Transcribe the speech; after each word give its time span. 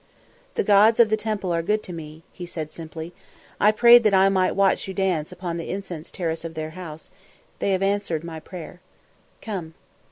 "The 0.55 0.63
gods 0.63 0.99
of 0.99 1.11
the 1.11 1.15
temple 1.15 1.51
are 1.53 1.61
good 1.61 1.83
to 1.83 1.93
me," 1.93 2.23
he 2.33 2.47
said 2.47 2.71
simply. 2.71 3.13
"I 3.59 3.71
prayed 3.71 4.01
that 4.01 4.15
I 4.15 4.29
might 4.29 4.55
watch 4.55 4.87
you 4.87 4.95
dance 4.95 5.31
upon 5.31 5.57
the 5.57 5.69
incense 5.69 6.09
terrace 6.09 6.43
of 6.43 6.55
their 6.55 6.71
house; 6.71 7.11
they 7.59 7.69
have 7.73 7.83
answered 7.83 8.23
my 8.23 8.39
prayer. 8.39 8.81
Come." 9.43 9.75